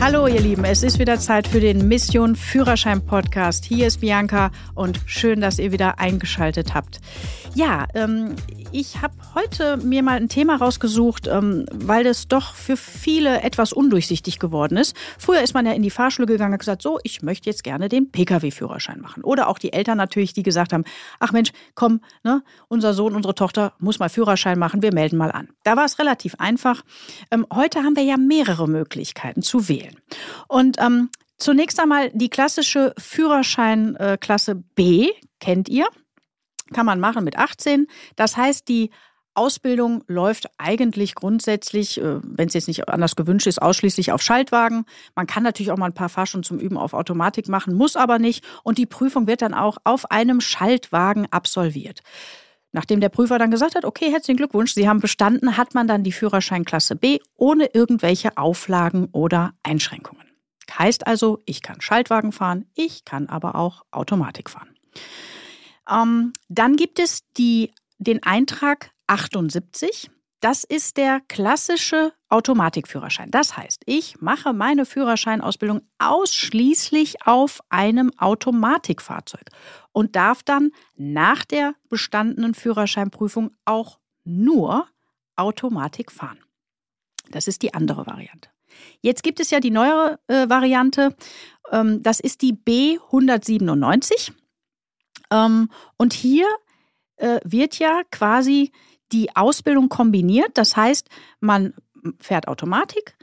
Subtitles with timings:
[0.00, 3.66] Hallo ihr Lieben, es ist wieder Zeit für den Mission Führerschein Podcast.
[3.66, 7.00] Hier ist Bianca und schön, dass ihr wieder eingeschaltet habt.
[7.54, 8.36] Ja, ähm,
[8.70, 13.72] ich habe heute mir mal ein Thema rausgesucht, ähm, weil das doch für viele etwas
[13.72, 14.96] undurchsichtig geworden ist.
[15.18, 17.88] Früher ist man ja in die Fahrschule gegangen und gesagt, so, ich möchte jetzt gerne
[17.88, 19.24] den Pkw-Führerschein machen.
[19.24, 20.84] Oder auch die Eltern natürlich, die gesagt haben,
[21.18, 25.32] ach Mensch, komm, ne, unser Sohn, unsere Tochter muss mal Führerschein machen, wir melden mal
[25.32, 25.48] an.
[25.64, 26.82] Da war es relativ einfach.
[27.32, 29.96] Ähm, heute haben wir ja mehrere Möglichkeiten zu wählen.
[30.46, 35.08] Und ähm, zunächst einmal die klassische Führerscheinklasse äh, B,
[35.40, 35.88] kennt ihr?
[36.72, 37.86] Kann man machen mit 18.
[38.16, 38.90] Das heißt, die
[39.34, 44.84] Ausbildung läuft eigentlich grundsätzlich, äh, wenn es jetzt nicht anders gewünscht ist, ausschließlich auf Schaltwagen.
[45.14, 48.18] Man kann natürlich auch mal ein paar Fahrstunden zum Üben auf Automatik machen, muss aber
[48.18, 48.44] nicht.
[48.64, 52.00] Und die Prüfung wird dann auch auf einem Schaltwagen absolviert.
[52.72, 56.04] Nachdem der Prüfer dann gesagt hat, okay, herzlichen Glückwunsch, Sie haben bestanden, hat man dann
[56.04, 60.24] die Führerscheinklasse B ohne irgendwelche Auflagen oder Einschränkungen.
[60.78, 64.68] Heißt also, ich kann Schaltwagen fahren, ich kann aber auch Automatik fahren.
[65.90, 70.10] Ähm, dann gibt es die, den Eintrag 78.
[70.40, 73.30] Das ist der klassische Automatikführerschein.
[73.30, 79.50] Das heißt, ich mache meine Führerscheinausbildung ausschließlich auf einem Automatikfahrzeug
[79.92, 84.86] und darf dann nach der bestandenen Führerscheinprüfung auch nur
[85.36, 86.38] Automatik fahren.
[87.30, 88.48] Das ist die andere Variante.
[89.02, 91.14] Jetzt gibt es ja die neuere äh, Variante.
[91.70, 94.32] Ähm, das ist die B197.
[95.30, 96.46] Ähm, und hier
[97.16, 98.72] äh, wird ja quasi
[99.12, 100.50] die Ausbildung kombiniert.
[100.54, 101.08] Das heißt,
[101.40, 101.74] man
[102.18, 103.16] fährt Automatik,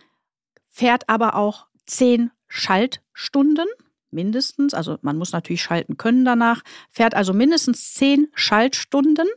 [0.67, 3.67] fährt aber auch zehn Schaltstunden
[4.11, 4.73] mindestens.
[4.73, 9.28] Also man muss natürlich schalten können danach, fährt also mindestens zehn Schaltstunden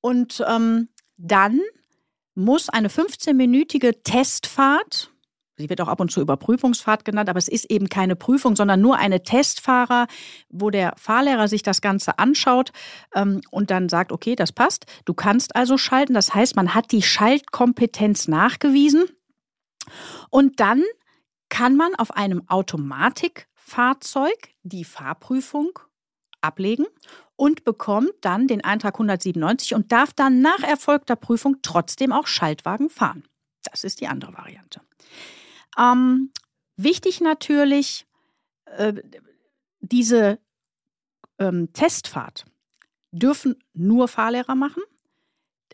[0.00, 1.60] und ähm, dann
[2.34, 5.12] muss eine 15-minütige Testfahrt
[5.60, 8.80] Sie wird auch ab und zu Überprüfungsfahrt genannt, aber es ist eben keine Prüfung, sondern
[8.80, 10.06] nur eine Testfahrer,
[10.48, 12.72] wo der Fahrlehrer sich das Ganze anschaut
[13.14, 14.86] ähm, und dann sagt, okay, das passt.
[15.04, 16.14] Du kannst also schalten.
[16.14, 19.04] Das heißt, man hat die Schaltkompetenz nachgewiesen.
[20.30, 20.82] Und dann
[21.48, 25.78] kann man auf einem Automatikfahrzeug die Fahrprüfung
[26.40, 26.86] ablegen
[27.36, 32.90] und bekommt dann den Eintrag 197 und darf dann nach erfolgter Prüfung trotzdem auch Schaltwagen
[32.90, 33.24] fahren.
[33.70, 34.80] Das ist die andere Variante.
[35.78, 36.32] Ähm,
[36.76, 38.06] wichtig natürlich,
[38.66, 38.94] äh,
[39.80, 40.38] diese
[41.38, 42.44] ähm, Testfahrt
[43.12, 44.82] dürfen nur Fahrlehrer machen.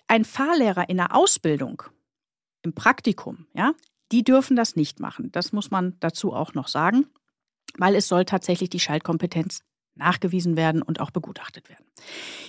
[0.09, 1.83] Ein Fahrlehrer in der Ausbildung,
[2.63, 3.73] im Praktikum, ja,
[4.13, 5.33] die dürfen das nicht machen.
[5.33, 7.07] Das muss man dazu auch noch sagen,
[7.77, 9.61] weil es soll tatsächlich die Schaltkompetenz
[9.97, 11.85] nachgewiesen werden und auch begutachtet werden.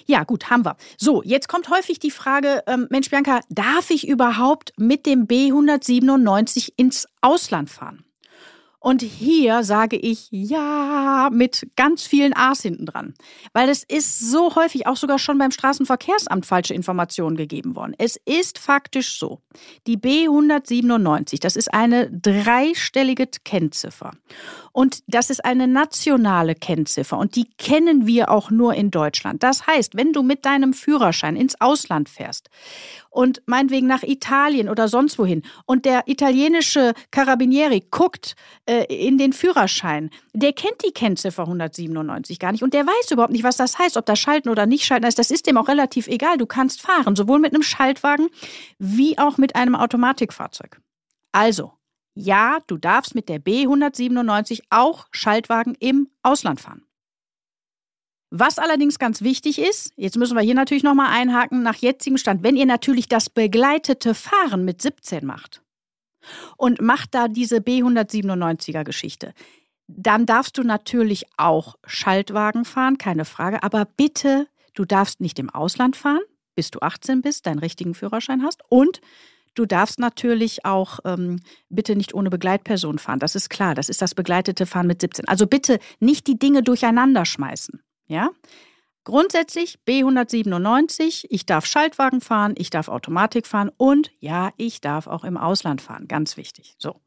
[0.05, 0.77] Ja, gut, haben wir.
[0.97, 6.73] So, jetzt kommt häufig die Frage, ähm, Mensch, Bianca, darf ich überhaupt mit dem B197
[6.77, 8.03] ins Ausland fahren?
[8.79, 13.15] Und hier sage ich ja mit ganz vielen A's hinten dran.
[13.51, 17.95] Weil es ist so häufig auch sogar schon beim Straßenverkehrsamt falsche Informationen gegeben worden.
[17.97, 19.41] Es ist faktisch so.
[19.87, 24.11] Die B197, das ist eine dreistellige Kennziffer.
[24.77, 29.41] Und das ist eine nationale Kennziffer und die kennen wir auch nur in Deutschland.
[29.41, 32.51] Das heißt, wenn du mit deinem Führerschein ins Ausland fährst
[33.09, 38.35] und meinetwegen nach Italien oder sonst wohin und der italienische Carabinieri guckt
[38.67, 43.33] äh, in den Führerschein, der kennt die Kennziffer 197 gar nicht und der weiß überhaupt
[43.33, 45.17] nicht, was das heißt, ob das Schalten oder nicht Schalten ist.
[45.17, 46.37] Das ist dem auch relativ egal.
[46.37, 48.27] Du kannst fahren, sowohl mit einem Schaltwagen
[48.77, 50.79] wie auch mit einem Automatikfahrzeug.
[51.31, 51.71] Also,
[52.17, 56.83] ja, du darfst mit der B197 auch Schaltwagen im Ausland fahren.
[58.29, 62.43] Was allerdings ganz wichtig ist, jetzt müssen wir hier natürlich nochmal einhaken, nach jetzigem Stand,
[62.43, 65.61] wenn ihr natürlich das begleitete Fahren mit 17 macht
[66.57, 69.33] und macht da diese B197er Geschichte,
[69.87, 75.49] dann darfst du natürlich auch Schaltwagen fahren, keine Frage, aber bitte, du darfst nicht im
[75.49, 76.23] Ausland fahren,
[76.55, 78.99] bis du 18 bist, deinen richtigen Führerschein hast und
[79.57, 81.39] Du darfst natürlich auch ähm,
[81.69, 83.17] bitte nicht ohne Begleitperson fahren.
[83.17, 83.73] Das ist klar.
[83.73, 85.27] Das ist das begleitete Fahren mit 17.
[85.27, 87.81] Also bitte nicht die Dinge durcheinander schmeißen.
[88.07, 88.29] Ja?
[89.03, 95.23] Grundsätzlich B197, ich darf Schaltwagen fahren, ich darf Automatik fahren und ja, ich darf auch
[95.23, 96.07] im Ausland fahren.
[96.07, 96.75] Ganz wichtig.
[96.77, 96.99] So.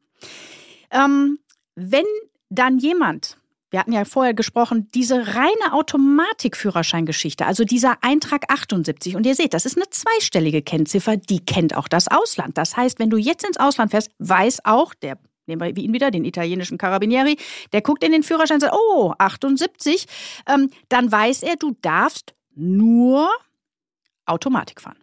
[0.90, 1.38] Ähm,
[1.76, 2.06] wenn
[2.48, 3.38] dann jemand
[3.70, 9.16] wir hatten ja vorher gesprochen, diese reine Automatikführerscheingeschichte, also dieser Eintrag 78.
[9.16, 12.58] Und ihr seht, das ist eine zweistellige Kennziffer, die kennt auch das Ausland.
[12.58, 16.12] Das heißt, wenn du jetzt ins Ausland fährst, weiß auch der nehmen wir ihn wieder,
[16.12, 17.36] den italienischen Carabinieri,
[17.72, 20.06] der guckt in den Führerschein und sagt, oh, 78,
[20.46, 23.28] ähm, dann weiß er, du darfst nur
[24.26, 24.98] Automatik fahren.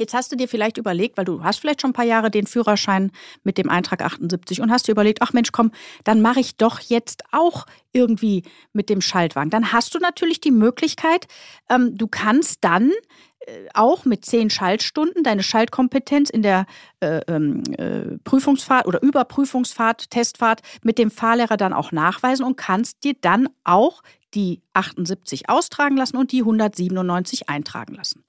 [0.00, 2.46] Jetzt hast du dir vielleicht überlegt, weil du hast vielleicht schon ein paar Jahre den
[2.46, 3.12] Führerschein
[3.44, 5.72] mit dem Eintrag 78 und hast dir überlegt, ach Mensch, komm,
[6.04, 9.50] dann mache ich doch jetzt auch irgendwie mit dem Schaltwagen.
[9.50, 11.26] Dann hast du natürlich die Möglichkeit,
[11.68, 12.92] ähm, du kannst dann
[13.40, 16.64] äh, auch mit zehn Schaltstunden deine Schaltkompetenz in der
[17.00, 23.04] äh, ähm, äh, Prüfungsfahrt oder Überprüfungsfahrt, Testfahrt mit dem Fahrlehrer dann auch nachweisen und kannst
[23.04, 24.00] dir dann auch
[24.32, 28.24] die 78 austragen lassen und die 197 eintragen lassen.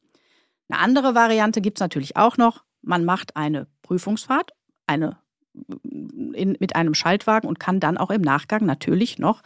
[0.72, 2.64] Eine andere Variante gibt es natürlich auch noch.
[2.82, 4.54] Man macht eine Prüfungsfahrt,
[4.88, 5.18] eine
[5.54, 9.42] in, mit einem Schaltwagen und kann dann auch im Nachgang natürlich noch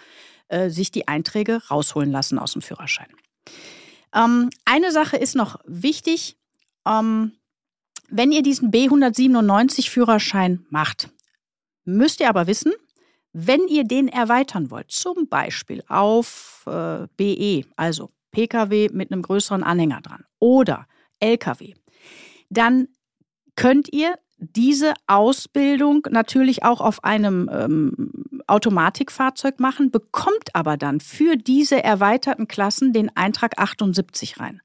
[0.49, 3.07] äh, sich die Einträge rausholen lassen aus dem Führerschein.
[4.13, 6.37] Ähm, eine Sache ist noch wichtig.
[6.85, 7.31] Ähm,
[8.07, 11.09] wenn ihr diesen B197 Führerschein macht,
[11.85, 12.71] müsst ihr aber wissen,
[13.33, 19.63] wenn ihr den erweitern wollt, zum Beispiel auf äh, BE, also Pkw mit einem größeren
[19.63, 20.87] Anhänger dran, oder
[21.19, 21.73] Lkw,
[22.49, 22.87] dann
[23.55, 28.11] könnt ihr diese Ausbildung natürlich auch auf einem ähm,
[28.47, 34.61] Automatikfahrzeug machen, bekommt aber dann für diese erweiterten Klassen den Eintrag 78 rein.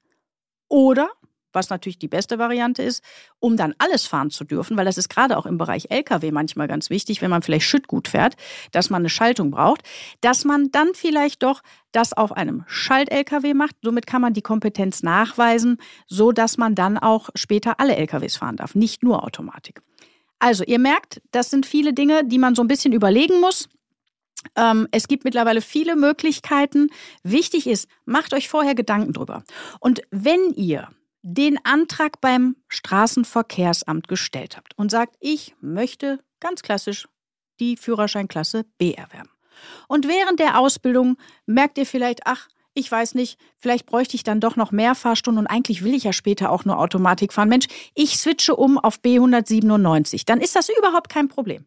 [0.67, 1.09] Oder
[1.53, 3.03] was natürlich die beste Variante ist,
[3.39, 6.67] um dann alles fahren zu dürfen, weil das ist gerade auch im Bereich Lkw manchmal
[6.67, 8.35] ganz wichtig, wenn man vielleicht Schüttgut fährt,
[8.71, 9.81] dass man eine Schaltung braucht,
[10.21, 11.61] dass man dann vielleicht doch
[11.91, 13.75] das auf einem Schalt-Lkw macht.
[13.81, 15.77] Somit kann man die Kompetenz nachweisen,
[16.07, 19.81] so dass man dann auch später alle Lkws fahren darf, nicht nur Automatik.
[20.39, 23.69] Also, ihr merkt, das sind viele Dinge, die man so ein bisschen überlegen muss.
[24.55, 26.89] Ähm, es gibt mittlerweile viele Möglichkeiten.
[27.21, 29.43] Wichtig ist, macht euch vorher Gedanken drüber.
[29.79, 30.87] Und wenn ihr
[31.21, 37.07] den Antrag beim Straßenverkehrsamt gestellt habt und sagt, ich möchte ganz klassisch
[37.59, 39.29] die Führerscheinklasse B erwerben.
[39.87, 44.39] Und während der Ausbildung merkt ihr vielleicht, ach, ich weiß nicht, vielleicht bräuchte ich dann
[44.39, 47.49] doch noch mehr Fahrstunden und eigentlich will ich ja später auch nur Automatik fahren.
[47.49, 50.25] Mensch, ich switche um auf B197.
[50.25, 51.65] Dann ist das überhaupt kein Problem.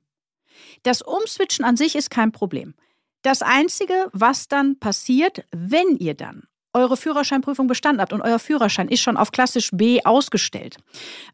[0.82, 2.74] Das Umswitchen an sich ist kein Problem.
[3.22, 8.88] Das Einzige, was dann passiert, wenn ihr dann eure Führerscheinprüfung bestanden habt und euer Führerschein
[8.88, 10.76] ist schon auf klassisch B ausgestellt.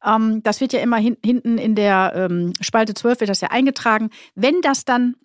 [0.04, 3.48] Ähm, das wird ja immer hin, hinten in der ähm, Spalte 12 wird das ja
[3.48, 4.10] eingetragen.
[4.34, 5.16] Wenn das dann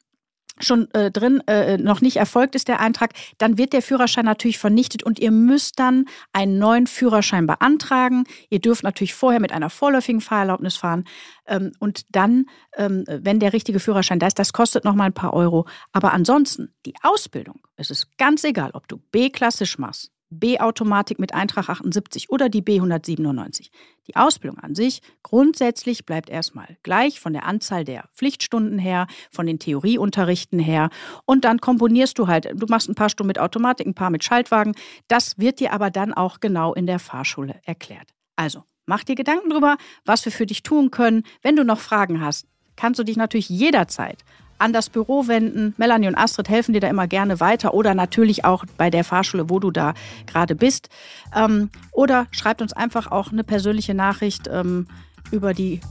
[0.59, 4.57] schon äh, drin äh, noch nicht erfolgt ist der Eintrag, dann wird der Führerschein natürlich
[4.57, 8.25] vernichtet und ihr müsst dann einen neuen Führerschein beantragen.
[8.49, 11.05] Ihr dürft natürlich vorher mit einer vorläufigen Fahrerlaubnis fahren
[11.45, 12.45] ähm, und dann,
[12.77, 15.65] ähm, wenn der richtige Führerschein da ist, das kostet noch mal ein paar Euro.
[15.91, 21.33] Aber ansonsten die Ausbildung, es ist ganz egal, ob du B klassisch machst, B-Automatik mit
[21.33, 23.69] Eintrag 78 oder die B197.
[24.07, 29.45] Die Ausbildung an sich grundsätzlich bleibt erstmal gleich von der Anzahl der Pflichtstunden her, von
[29.45, 30.89] den Theorieunterrichten her
[31.25, 34.23] und dann komponierst du halt, du machst ein paar Stunden mit Automatik, ein paar mit
[34.23, 34.73] Schaltwagen.
[35.07, 38.13] Das wird dir aber dann auch genau in der Fahrschule erklärt.
[38.35, 41.23] Also, mach dir Gedanken drüber, was wir für dich tun können.
[41.41, 44.23] Wenn du noch Fragen hast, kannst du dich natürlich jederzeit
[44.57, 45.73] an das Büro wenden.
[45.77, 49.49] Melanie und Astrid helfen dir da immer gerne weiter oder natürlich auch bei der Fahrschule,
[49.49, 49.93] wo du da
[50.25, 50.89] gerade bist.
[51.35, 54.87] Ähm, oder schreibt uns einfach auch eine persönliche Nachricht ähm,
[55.31, 55.81] über die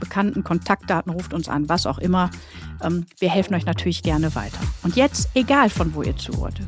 [0.00, 2.30] bekannten Kontaktdaten, ruft uns an, was auch immer.
[2.82, 4.58] Ähm, wir helfen euch natürlich gerne weiter.
[4.82, 6.60] Und jetzt, egal von wo ihr zuhört,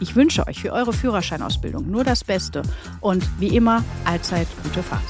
[0.00, 2.62] ich wünsche euch für eure Führerscheinausbildung nur das Beste
[3.00, 5.02] und wie immer allzeit gute Fahrt.